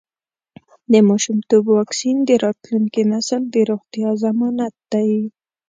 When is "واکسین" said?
1.77-2.17